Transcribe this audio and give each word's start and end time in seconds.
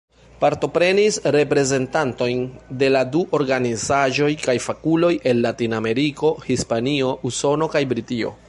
Partoprenis 0.43 1.17
reprezentantoj 1.33 2.29
de 2.83 2.89
la 2.95 3.03
du 3.17 3.21
organizaĵoj 3.41 4.33
kaj 4.47 4.57
fakuloj 4.69 5.15
el 5.33 5.45
Latinameriko, 5.49 6.33
Hispanio, 6.51 7.17
Usono 7.33 7.75
kaj 7.77 7.89
Britio. 7.95 8.39